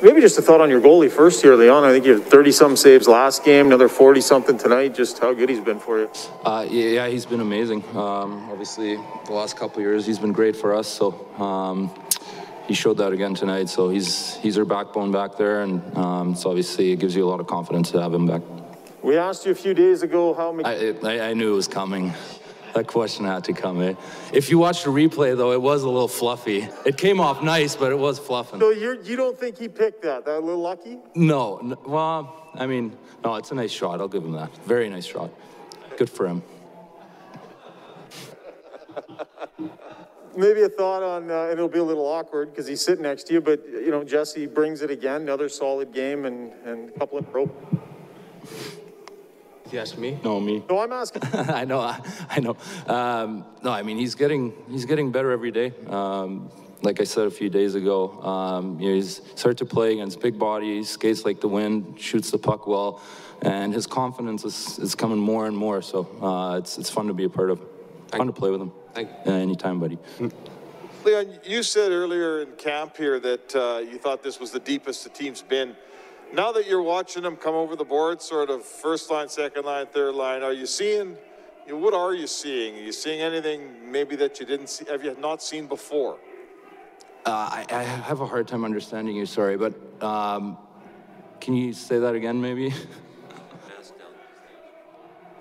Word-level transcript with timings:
Maybe 0.00 0.20
just 0.20 0.38
a 0.38 0.42
thought 0.42 0.60
on 0.60 0.70
your 0.70 0.80
goalie 0.80 1.10
first 1.10 1.42
here, 1.42 1.56
Leon. 1.56 1.82
I 1.82 1.90
think 1.90 2.06
you 2.06 2.20
had 2.20 2.22
30 2.22 2.52
some 2.52 2.76
saves 2.76 3.08
last 3.08 3.44
game, 3.44 3.66
another 3.66 3.88
40 3.88 4.20
something 4.20 4.56
tonight. 4.56 4.94
Just 4.94 5.18
how 5.18 5.34
good 5.34 5.48
he's 5.48 5.60
been 5.60 5.80
for 5.80 5.98
you. 5.98 6.10
Uh, 6.44 6.64
yeah, 6.70 6.88
yeah, 6.88 7.08
he's 7.08 7.26
been 7.26 7.40
amazing. 7.40 7.82
Um, 7.96 8.48
obviously, 8.48 8.94
the 9.26 9.32
last 9.32 9.56
couple 9.56 9.78
of 9.78 9.82
years, 9.82 10.06
he's 10.06 10.20
been 10.20 10.32
great 10.32 10.54
for 10.54 10.72
us. 10.72 10.86
So 10.86 11.26
um, 11.42 11.90
he 12.68 12.74
showed 12.74 12.98
that 12.98 13.12
again 13.12 13.34
tonight. 13.34 13.68
So 13.70 13.88
he's 13.88 14.36
he's 14.36 14.56
our 14.56 14.64
backbone 14.64 15.10
back 15.10 15.36
there, 15.36 15.62
and 15.62 15.82
um, 15.96 16.36
so 16.36 16.50
obviously 16.50 16.92
it 16.92 17.00
gives 17.00 17.16
you 17.16 17.24
a 17.24 17.28
lot 17.28 17.40
of 17.40 17.48
confidence 17.48 17.90
to 17.90 18.00
have 18.00 18.14
him 18.14 18.26
back. 18.26 18.42
We 19.02 19.16
asked 19.16 19.46
you 19.46 19.52
a 19.52 19.56
few 19.56 19.74
days 19.74 20.02
ago 20.02 20.32
how 20.32 20.52
many. 20.52 20.68
I, 20.68 20.94
I, 21.02 21.30
I 21.30 21.34
knew 21.34 21.52
it 21.52 21.56
was 21.56 21.66
coming. 21.66 22.12
That 22.78 22.86
question 22.86 23.24
had 23.24 23.42
to 23.42 23.52
come. 23.52 23.82
Eh? 23.82 23.94
If 24.32 24.50
you 24.50 24.58
watch 24.58 24.84
the 24.84 24.90
replay, 24.90 25.36
though, 25.36 25.50
it 25.50 25.60
was 25.60 25.82
a 25.82 25.88
little 25.88 26.06
fluffy. 26.06 26.68
It 26.86 26.96
came 26.96 27.18
off 27.18 27.42
nice, 27.42 27.74
but 27.74 27.90
it 27.90 27.98
was 27.98 28.20
fluffing. 28.20 28.60
So 28.60 28.70
you're, 28.70 29.02
you 29.02 29.16
don't 29.16 29.36
think 29.36 29.58
he 29.58 29.66
picked 29.66 30.02
that? 30.02 30.24
That 30.24 30.36
a 30.36 30.38
little 30.38 30.60
lucky? 30.60 30.98
No, 31.16 31.58
n- 31.58 31.74
well, 31.84 32.52
I 32.54 32.68
mean, 32.68 32.96
no, 33.24 33.34
it's 33.34 33.50
a 33.50 33.56
nice 33.56 33.72
shot. 33.72 34.00
I'll 34.00 34.06
give 34.06 34.24
him 34.24 34.30
that. 34.34 34.56
Very 34.58 34.88
nice 34.88 35.06
shot. 35.06 35.32
Good 35.96 36.08
for 36.08 36.28
him. 36.28 36.40
Maybe 40.36 40.62
a 40.62 40.68
thought 40.68 41.02
on, 41.02 41.32
uh, 41.32 41.46
and 41.46 41.54
it'll 41.54 41.66
be 41.66 41.80
a 41.80 41.84
little 41.84 42.06
awkward 42.06 42.52
because 42.52 42.68
he's 42.68 42.80
sitting 42.80 43.02
next 43.02 43.24
to 43.24 43.32
you, 43.32 43.40
but 43.40 43.66
you 43.66 43.90
know, 43.90 44.04
Jesse 44.04 44.46
brings 44.46 44.82
it 44.82 44.90
again, 44.92 45.22
another 45.22 45.48
solid 45.48 45.92
game 45.92 46.26
and, 46.26 46.52
and 46.64 46.90
a 46.90 46.92
couple 47.00 47.18
of. 47.18 47.26
If 48.44 48.77
you 49.72 49.78
ask 49.78 49.98
me. 49.98 50.18
No, 50.24 50.40
me. 50.40 50.62
No, 50.68 50.78
I'm 50.80 50.92
asking, 50.92 51.22
I 51.32 51.64
know, 51.64 51.80
I, 51.80 52.00
I 52.30 52.40
know. 52.40 52.56
Um, 52.86 53.44
no, 53.62 53.70
I 53.70 53.82
mean 53.82 53.98
he's 53.98 54.14
getting 54.14 54.52
he's 54.70 54.84
getting 54.84 55.10
better 55.10 55.30
every 55.30 55.50
day. 55.50 55.72
Um, 55.88 56.50
like 56.82 57.00
I 57.00 57.04
said 57.04 57.26
a 57.26 57.30
few 57.30 57.50
days 57.50 57.74
ago, 57.74 58.22
um, 58.22 58.78
you 58.78 58.88
know, 58.88 58.94
he's 58.94 59.20
started 59.34 59.58
to 59.58 59.66
play 59.66 59.94
against 59.94 60.20
big 60.20 60.38
bodies, 60.38 60.90
skates 60.90 61.24
like 61.24 61.40
the 61.40 61.48
wind, 61.48 62.00
shoots 62.00 62.30
the 62.30 62.38
puck 62.38 62.66
well, 62.68 63.02
and 63.42 63.74
his 63.74 63.86
confidence 63.86 64.44
is, 64.44 64.78
is 64.78 64.94
coming 64.94 65.18
more 65.18 65.46
and 65.46 65.56
more. 65.56 65.82
So 65.82 66.08
uh, 66.22 66.58
it's 66.58 66.78
it's 66.78 66.90
fun 66.90 67.08
to 67.08 67.14
be 67.14 67.24
a 67.24 67.28
part 67.28 67.50
of, 67.50 67.60
fun 68.12 68.26
to 68.26 68.32
play 68.32 68.50
with 68.50 68.60
him. 68.60 68.72
Thank 68.94 69.10
Uh, 69.26 69.32
anytime, 69.32 69.80
buddy. 69.80 69.98
Leon, 71.04 71.38
you 71.44 71.62
said 71.62 71.92
earlier 71.92 72.42
in 72.42 72.52
camp 72.52 72.96
here 72.96 73.20
that 73.20 73.54
uh, 73.54 73.78
you 73.78 73.98
thought 73.98 74.22
this 74.22 74.40
was 74.40 74.50
the 74.50 74.60
deepest 74.60 75.04
the 75.04 75.10
team's 75.10 75.42
been. 75.42 75.76
Now 76.32 76.52
that 76.52 76.66
you're 76.66 76.82
watching 76.82 77.22
them 77.22 77.36
come 77.36 77.54
over 77.54 77.74
the 77.74 77.84
board, 77.84 78.20
sort 78.20 78.50
of 78.50 78.64
first 78.64 79.10
line, 79.10 79.28
second 79.28 79.64
line, 79.64 79.86
third 79.86 80.14
line, 80.14 80.42
are 80.42 80.52
you 80.52 80.66
seeing? 80.66 81.16
You 81.66 81.72
know, 81.72 81.78
what 81.78 81.94
are 81.94 82.14
you 82.14 82.26
seeing? 82.26 82.76
Are 82.76 82.80
you 82.80 82.92
seeing 82.92 83.20
anything 83.20 83.90
maybe 83.90 84.14
that 84.16 84.38
you 84.38 84.46
didn't 84.46 84.68
see? 84.68 84.84
Have 84.90 85.04
you 85.04 85.16
not 85.18 85.42
seen 85.42 85.66
before? 85.66 86.18
Uh, 87.24 87.30
I, 87.30 87.66
I 87.70 87.82
have 87.82 88.20
a 88.20 88.26
hard 88.26 88.46
time 88.46 88.64
understanding 88.64 89.16
you. 89.16 89.26
Sorry, 89.26 89.56
but 89.56 89.74
um, 90.02 90.58
can 91.40 91.54
you 91.54 91.72
say 91.72 91.98
that 91.98 92.14
again, 92.14 92.40
maybe? 92.40 92.74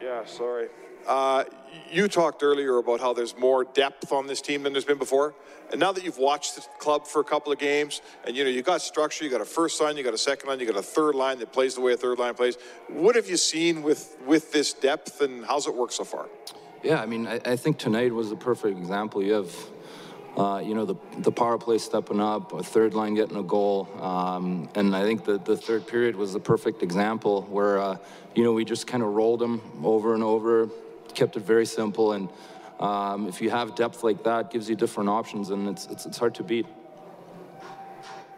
Yeah, 0.00 0.24
sorry. 0.24 0.68
Uh, 1.08 1.44
you 1.90 2.06
talked 2.06 2.42
earlier 2.42 2.76
about 2.76 3.00
how 3.00 3.14
there's 3.14 3.36
more 3.36 3.64
depth 3.64 4.12
on 4.12 4.26
this 4.26 4.42
team 4.42 4.62
than 4.62 4.72
there's 4.74 4.84
been 4.84 4.98
before. 4.98 5.34
And 5.70 5.80
now 5.80 5.90
that 5.92 6.04
you've 6.04 6.18
watched 6.18 6.56
the 6.56 6.62
club 6.78 7.06
for 7.06 7.20
a 7.20 7.24
couple 7.24 7.50
of 7.50 7.58
games, 7.58 8.02
and 8.26 8.36
you 8.36 8.44
know 8.44 8.50
you 8.50 8.62
got 8.62 8.82
structure, 8.82 9.24
you 9.24 9.30
got 9.30 9.40
a 9.40 9.46
first 9.46 9.80
line, 9.80 9.96
you 9.96 10.04
got 10.04 10.14
a 10.14 10.18
second 10.18 10.48
line, 10.48 10.60
you 10.60 10.66
got 10.66 10.76
a 10.76 10.82
third 10.82 11.14
line 11.14 11.38
that 11.38 11.52
plays 11.52 11.74
the 11.74 11.80
way 11.80 11.92
a 11.94 11.96
third 11.96 12.18
line 12.18 12.34
plays. 12.34 12.56
What 12.88 13.16
have 13.16 13.28
you 13.28 13.36
seen 13.36 13.82
with 13.82 14.16
with 14.26 14.52
this 14.52 14.72
depth, 14.72 15.20
and 15.20 15.44
how's 15.44 15.66
it 15.66 15.74
work 15.74 15.92
so 15.92 16.04
far? 16.04 16.26
Yeah, 16.82 17.02
I 17.02 17.06
mean, 17.06 17.26
I, 17.26 17.40
I 17.44 17.56
think 17.56 17.78
tonight 17.78 18.12
was 18.12 18.30
the 18.30 18.36
perfect 18.36 18.78
example. 18.78 19.22
You 19.22 19.32
have, 19.32 19.54
uh, 20.36 20.62
you 20.64 20.74
know, 20.74 20.84
the, 20.84 20.94
the 21.18 21.32
power 21.32 21.58
play 21.58 21.78
stepping 21.78 22.20
up, 22.20 22.52
a 22.52 22.62
third 22.62 22.94
line 22.94 23.14
getting 23.14 23.36
a 23.36 23.42
goal. 23.42 23.88
Um, 24.00 24.68
and 24.74 24.94
I 24.94 25.02
think 25.02 25.24
the, 25.24 25.38
the 25.38 25.56
third 25.56 25.86
period 25.86 26.14
was 26.14 26.32
the 26.32 26.40
perfect 26.40 26.82
example 26.82 27.42
where, 27.42 27.78
uh, 27.80 27.96
you 28.36 28.44
know, 28.44 28.52
we 28.52 28.64
just 28.64 28.86
kind 28.86 29.02
of 29.02 29.08
rolled 29.08 29.40
them 29.40 29.60
over 29.82 30.14
and 30.14 30.22
over, 30.22 30.68
kept 31.18 31.36
it 31.36 31.42
very 31.42 31.66
simple. 31.66 32.12
And 32.12 32.30
um, 32.78 33.26
if 33.28 33.42
you 33.42 33.50
have 33.50 33.74
depth 33.74 34.04
like 34.04 34.22
that, 34.24 34.50
gives 34.50 34.70
you 34.70 34.76
different 34.76 35.10
options, 35.10 35.50
and 35.50 35.68
it's, 35.68 35.86
it's, 35.86 36.06
it's 36.06 36.18
hard 36.18 36.34
to 36.36 36.44
beat. 36.44 36.66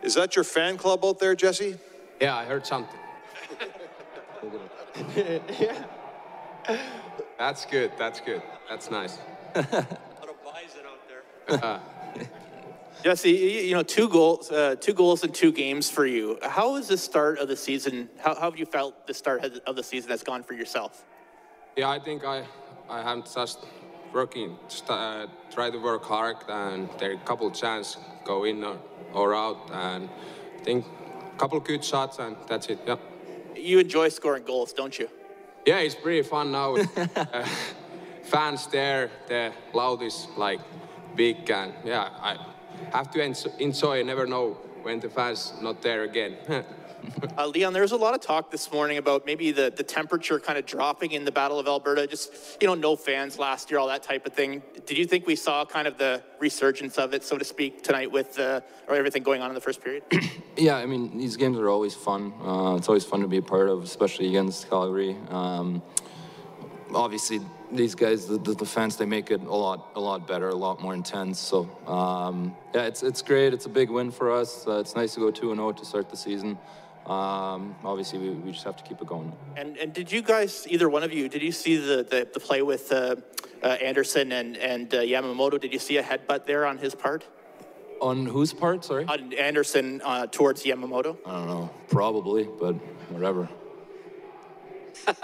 Is 0.03 0.15
that 0.15 0.35
your 0.35 0.45
fan 0.45 0.79
club 0.79 1.05
out 1.05 1.19
there, 1.19 1.35
Jesse? 1.35 1.77
Yeah, 2.21 2.37
I 2.37 2.47
heard 2.47 2.67
something. 2.67 2.99
That's 7.39 7.67
good. 7.67 7.93
That's 7.99 8.21
good. 8.21 8.43
That's 8.69 8.91
nice. 8.91 9.19
Jesse, 13.03 13.31
you 13.31 13.61
you 13.69 13.75
know, 13.75 13.83
two 13.83 14.09
goals, 14.09 14.53
uh, 14.53 14.77
two 14.79 14.93
goals 14.93 15.25
in 15.25 15.33
two 15.33 15.53
games 15.53 15.91
for 15.91 16.07
you. 16.07 16.39
How 16.43 16.77
is 16.77 16.89
the 16.89 16.97
start 16.97 17.39
of 17.39 17.49
the 17.49 17.57
season? 17.57 18.09
How, 18.19 18.35
how 18.35 18.51
have 18.51 18.59
you 18.59 18.67
felt 18.67 19.07
the 19.07 19.15
start 19.15 19.45
of 19.67 19.75
the 19.75 19.83
season 19.83 20.11
has 20.11 20.23
gone 20.23 20.43
for 20.43 20.55
yourself? 20.55 21.05
Yeah, 21.77 21.89
I 21.89 21.99
think 21.99 22.25
I, 22.25 22.45
I 22.91 23.13
am 23.13 23.23
just 23.23 23.65
working, 24.13 24.57
just, 24.69 24.91
uh, 24.91 25.27
try 25.51 25.71
to 25.71 25.79
work 25.79 26.05
hard, 26.05 26.37
and 26.49 26.89
there 26.99 27.11
are 27.11 27.15
a 27.15 27.19
couple 27.19 27.49
chance 27.53 27.97
go 28.25 28.45
in 28.45 28.65
or, 28.65 28.79
or 29.15 29.35
out, 29.35 29.71
and 29.73 30.09
I 30.59 30.65
think 30.65 30.85
a 31.35 31.39
couple 31.39 31.61
good 31.61 31.85
shots, 31.85 32.19
and 32.19 32.37
that's 32.49 32.67
it. 32.67 32.81
Yeah. 32.87 32.97
You 33.55 33.79
enjoy 33.79 34.09
scoring 34.09 34.43
goals, 34.45 34.73
don't 34.73 34.99
you? 34.99 35.09
Yeah, 35.67 35.79
it's 35.79 35.95
pretty 35.95 36.23
fun 36.23 36.51
now. 36.51 36.77
uh, 36.77 37.47
fans 38.25 38.67
there, 38.67 39.11
the 39.29 39.53
loud 39.73 40.03
is 40.03 40.27
like 40.37 40.61
big, 41.15 41.49
and 41.51 41.73
yeah, 41.85 42.09
I 42.21 42.37
have 42.93 43.11
to 43.13 43.21
enjoy. 43.59 44.03
Never 44.03 44.27
know 44.27 44.59
when 44.83 44.99
the 45.01 45.11
fans 45.11 45.53
not 45.63 45.81
there 45.83 46.03
again. 46.03 46.37
Uh, 47.37 47.47
Leon, 47.47 47.73
there 47.73 47.83
was 47.83 47.93
a 47.93 47.97
lot 47.97 48.15
of 48.15 48.21
talk 48.21 48.51
this 48.51 48.71
morning 48.73 48.99
about 48.99 49.25
maybe 49.25 49.53
the, 49.53 49.73
the 49.75 49.83
temperature 49.83 50.39
kind 50.39 50.59
of 50.59 50.67
dropping 50.67 51.13
in 51.13 51.25
the 51.25 51.33
Battle 51.33 51.59
of 51.59 51.67
Alberta. 51.67 52.07
Just, 52.07 52.59
you 52.61 52.67
know, 52.67 52.75
no 52.75 52.97
fans 52.97 53.39
last 53.39 53.71
year, 53.71 53.79
all 53.79 53.89
that 53.89 54.03
type 54.03 54.27
of 54.27 54.33
thing. 54.33 54.63
Did 54.87 54.99
you 54.99 55.07
think 55.07 55.27
we 55.27 55.37
saw 55.37 55.65
kind 55.65 55.87
of 55.87 55.99
the 55.99 56.23
resurgence 56.39 56.99
of 56.99 57.15
it, 57.15 57.25
so 57.25 57.39
to 57.39 57.45
speak, 57.45 57.83
tonight 57.83 58.11
with 58.11 58.39
uh, 58.39 58.61
or 58.89 58.97
everything 58.97 59.23
going 59.23 59.43
on 59.43 59.51
in 59.51 59.55
the 59.55 59.61
first 59.61 59.83
period? 59.83 60.03
Yeah, 60.57 60.77
I 60.77 60.85
mean, 60.85 61.17
these 61.17 61.37
games 61.37 61.57
are 61.57 61.71
always 61.71 61.95
fun. 61.95 62.35
Uh, 62.45 62.75
it's 62.77 62.89
always 62.89 63.05
fun 63.05 63.21
to 63.21 63.29
be 63.29 63.39
a 63.39 63.43
part 63.43 63.71
of, 63.71 63.83
especially 63.83 64.29
against 64.29 64.69
Calgary. 64.69 65.17
Um, 65.31 65.81
obviously, 66.95 67.41
these 67.73 67.95
guys, 67.95 68.27
the, 68.27 68.37
the, 68.37 68.55
the 68.55 68.67
fans, 68.67 68.97
they 68.97 69.07
make 69.07 69.31
it 69.31 69.41
a 69.41 69.55
lot, 69.55 69.91
a 69.95 70.01
lot 70.01 70.27
better, 70.27 70.49
a 70.49 70.55
lot 70.55 70.83
more 70.83 70.93
intense. 70.93 71.39
So, 71.39 71.71
um, 71.87 72.55
yeah, 72.75 72.83
it's 72.83 73.03
it's 73.03 73.23
great. 73.23 73.55
It's 73.55 73.67
a 73.67 73.71
big 73.71 73.91
win 73.91 74.11
for 74.11 74.31
us. 74.31 74.67
Uh, 74.67 74.81
it's 74.81 74.95
nice 74.95 75.15
to 75.15 75.21
go 75.21 75.31
two 75.31 75.51
and 75.51 75.59
zero 75.59 75.73
to 75.73 75.85
start 75.85 76.11
the 76.11 76.17
season. 76.17 76.59
Um, 77.07 77.75
obviously, 77.85 78.19
we, 78.19 78.31
we 78.31 78.53
just 78.53 78.65
have 78.65 78.77
to 78.77 78.85
keep 78.85 79.01
it 79.01 79.07
going. 79.07 79.33
And 79.57 79.77
and 79.79 79.93
did 79.93 80.13
you 80.13 80.23
guys, 80.23 80.67
either 80.69 80.89
one 80.89 81.03
of 81.03 81.13
you, 81.13 81.29
did 81.29 81.43
you 81.43 81.53
see 81.53 81.77
the 81.77 82.03
the, 82.03 82.29
the 82.33 82.41
play 82.41 82.63
with 82.63 82.93
uh, 82.93 83.17
uh, 83.63 83.67
Andersson 83.67 84.33
and 84.33 84.57
and 84.57 84.95
uh, 84.95 84.99
Yamamoto? 84.99 85.61
Did 85.61 85.73
you 85.73 85.79
see 85.79 85.97
a 85.97 86.03
headbutt 86.03 86.47
there 86.47 86.67
on 86.67 86.79
his 86.79 86.95
part? 86.95 87.25
On 88.01 88.27
whose 88.27 88.53
part? 88.53 88.85
Sorry. 88.85 89.05
On 89.07 89.33
Andersson 89.35 90.01
uh, 90.05 90.27
towards 90.27 90.65
Yamamoto? 90.65 91.17
I 91.27 91.33
don't 91.33 91.47
know. 91.49 91.71
Probably, 91.89 92.45
but 92.45 92.75
whatever. 93.11 93.49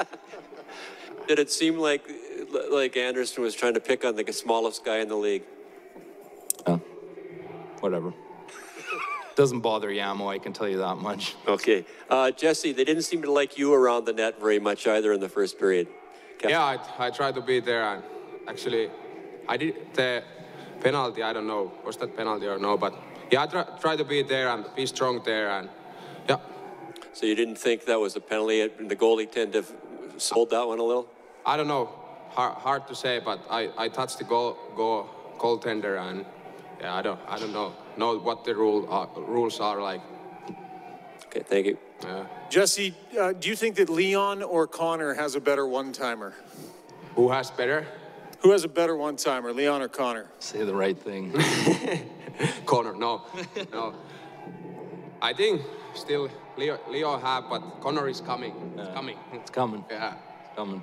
Did 1.28 1.38
it 1.38 1.50
seem 1.50 1.78
like 1.78 2.08
like 2.70 2.97
Andersson 2.97 3.43
was 3.43 3.54
trying 3.54 3.75
to 3.75 3.81
pick 3.81 4.04
on 4.04 4.16
the 4.16 4.32
smallest 4.32 4.84
guy 4.84 4.98
in 4.98 5.08
the 5.08 5.16
league? 5.16 5.44
Yeah. 6.66 6.78
Whatever. 7.81 8.12
Doesn't 9.36 9.60
bother 9.60 9.91
Yamo, 9.91 10.28
I 10.32 10.38
can 10.38 10.52
tell 10.54 10.66
you 10.69 10.78
that 10.78 10.97
much. 10.97 11.36
Okay, 11.47 11.84
uh, 12.08 12.30
Jesse, 12.30 12.72
they 12.72 12.84
didn't 12.84 13.02
seem 13.02 13.20
to 13.22 13.30
like 13.30 13.58
you 13.58 13.72
around 13.72 14.06
the 14.06 14.14
net 14.14 14.41
very 14.41 14.58
much 14.58 14.86
either 14.86 15.12
in 15.12 15.20
the 15.20 15.28
first 15.28 15.58
period. 15.58 15.88
Captain. 16.38 16.50
yeah, 16.50 16.64
I, 16.64 17.06
I 17.06 17.10
tried 17.10 17.34
to 17.34 17.42
be 17.42 17.60
there, 17.60 17.84
and 17.84 18.02
actually, 18.48 18.91
I 19.46 19.56
did 19.58 19.75
the 19.94 20.22
penalty. 20.80 21.22
I 21.22 21.32
don't 21.34 21.46
know 21.46 21.70
was 21.84 21.96
that 21.98 22.16
penalty 22.16 22.46
or 22.46 22.58
no, 22.58 22.76
but 22.78 22.94
yeah, 23.30 23.42
I 23.42 23.46
try, 23.46 23.64
tried 23.78 23.96
to 23.98 24.04
be 24.04 24.22
there 24.22 24.48
and 24.48 24.64
be 24.75 24.86
strong 24.86 25.22
there, 25.25 25.50
and 25.50 25.69
yeah, 26.28 26.38
So 27.12 27.26
you 27.26 27.34
didn't 27.34 27.56
think 27.56 27.84
that 27.84 28.00
was 28.00 28.16
a 28.16 28.20
penalty? 28.20 28.62
and 28.62 28.90
The 28.90 28.96
goalie 28.96 29.31
tend 29.31 29.52
to 29.52 29.58
have 29.58 29.72
sold 30.16 30.50
that 30.50 30.66
one 30.66 30.78
a 30.78 30.82
little. 30.82 31.08
I 31.44 31.56
don't 31.58 31.69
know. 31.69 31.90
Hard, 32.31 32.55
hard 32.55 32.88
to 32.88 32.94
say, 32.94 33.20
but 33.25 33.40
I, 33.50 33.70
I 33.76 33.88
touched 33.88 34.19
the 34.19 34.25
goal, 34.25 34.58
goal 34.75 35.08
goaltender, 35.38 36.00
and 36.00 36.25
yeah, 36.81 36.94
I 36.94 37.02
don't 37.02 37.20
I 37.28 37.38
don't 37.38 37.52
know 37.52 37.73
know 37.96 38.19
what 38.19 38.44
the 38.44 38.55
rule 38.55 38.87
are, 38.90 39.08
rules 39.17 39.61
are 39.61 39.81
like. 39.81 40.00
Okay, 41.26 41.43
thank 41.43 41.67
you. 41.67 41.78
Yeah. 42.02 42.26
Jesse, 42.50 42.94
uh, 43.19 43.32
do 43.32 43.49
you 43.49 43.56
think 43.56 43.76
that 43.76 43.88
Leon 43.88 44.43
or 44.43 44.67
Connor 44.67 45.14
has 45.14 45.34
a 45.34 45.40
better 45.40 45.67
one 45.67 45.93
timer? 45.93 46.34
Who 47.14 47.31
has 47.31 47.50
better? 47.50 47.87
Who 48.40 48.52
has 48.52 48.64
a 48.64 48.69
better 48.69 48.96
one 48.96 49.17
timer, 49.17 49.52
Leon 49.52 49.82
or 49.82 49.88
Connor? 49.88 50.26
Say 50.38 50.64
the 50.64 50.75
right 50.75 50.99
thing. 50.99 51.32
Connor, 52.67 52.94
no, 52.94 53.23
no. 53.73 53.94
I 55.23 55.32
think 55.32 55.62
still 55.94 56.28
Leo, 56.56 56.78
Leo 56.88 57.19
have, 57.19 57.44
but 57.49 57.81
Connor 57.81 58.08
is 58.08 58.20
coming. 58.20 58.55
It's 58.78 58.94
coming. 58.94 59.17
It's 59.32 59.50
coming. 59.50 59.84
Yeah. 59.90 60.14
It's 60.44 60.56
coming. 60.56 60.82